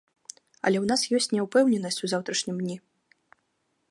[0.67, 2.77] Але ў нас ёсць няўпэўненасць у заўтрашнім дні.